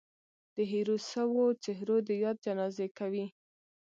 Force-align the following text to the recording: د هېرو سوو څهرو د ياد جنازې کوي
د 0.55 0.57
هېرو 0.71 0.95
سوو 1.11 1.43
څهرو 1.63 1.97
د 2.07 2.09
ياد 2.23 2.37
جنازې 2.45 2.87
کوي 2.97 3.25